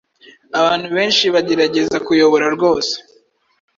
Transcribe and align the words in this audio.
Abantu 0.59 0.87
benshi 0.95 1.25
bagerageza 1.35 1.97
kuyobora 2.05 2.45
rwose 2.55 2.93